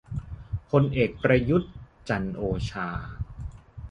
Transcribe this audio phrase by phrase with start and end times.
[0.69, 1.71] พลเอก ประยุทธ์
[2.09, 2.87] จันทร์โอชา